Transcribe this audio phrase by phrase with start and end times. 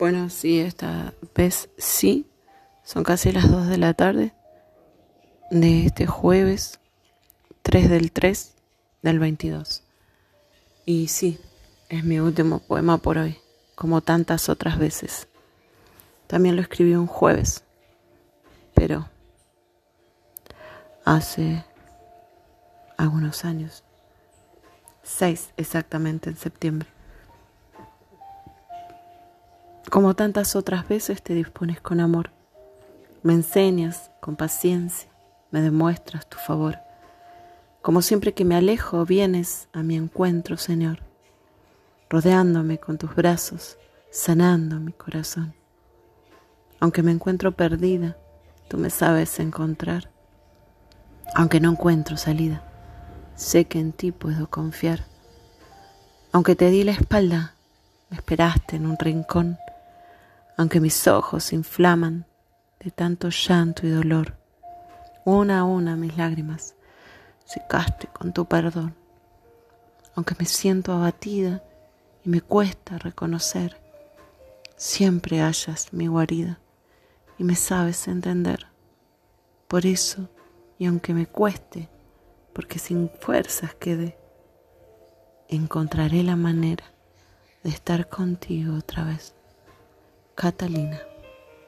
[0.00, 2.26] Bueno, sí, esta vez sí.
[2.84, 4.32] Son casi las 2 de la tarde
[5.50, 6.80] de este jueves
[7.60, 8.54] 3 del 3
[9.02, 9.82] del 22.
[10.86, 11.38] Y sí,
[11.90, 13.36] es mi último poema por hoy,
[13.74, 15.28] como tantas otras veces.
[16.26, 17.62] También lo escribí un jueves,
[18.72, 19.06] pero
[21.04, 21.62] hace
[22.96, 23.84] algunos años,
[25.02, 26.88] seis exactamente en septiembre.
[29.90, 32.30] Como tantas otras veces te dispones con amor,
[33.24, 35.10] me enseñas con paciencia,
[35.50, 36.78] me demuestras tu favor.
[37.82, 41.00] Como siempre que me alejo, vienes a mi encuentro, Señor,
[42.08, 43.78] rodeándome con tus brazos,
[44.12, 45.54] sanando mi corazón.
[46.78, 48.16] Aunque me encuentro perdida,
[48.68, 50.08] tú me sabes encontrar.
[51.34, 52.62] Aunque no encuentro salida,
[53.34, 55.04] sé que en ti puedo confiar.
[56.30, 57.54] Aunque te di la espalda,
[58.08, 59.58] me esperaste en un rincón
[60.60, 62.26] aunque mis ojos se inflaman
[62.80, 64.36] de tanto llanto y dolor.
[65.24, 66.74] Una a una mis lágrimas
[67.46, 68.94] secaste con tu perdón.
[70.14, 71.64] Aunque me siento abatida
[72.22, 73.80] y me cuesta reconocer,
[74.76, 76.60] siempre hallas mi guarida
[77.38, 78.66] y me sabes entender.
[79.66, 80.28] Por eso,
[80.78, 81.88] y aunque me cueste,
[82.52, 84.18] porque sin fuerzas quede,
[85.48, 86.84] encontraré la manera
[87.62, 89.39] de estar contigo otra vez.
[90.40, 91.09] Catalina.